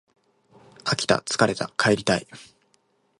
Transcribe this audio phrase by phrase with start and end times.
[0.83, 2.25] 飽きた疲れた帰りたい